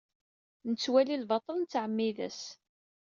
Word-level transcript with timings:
Nettwali 0.69 1.15
lbaṭel, 1.21 1.55
nettɛemmid-as. 1.59 2.41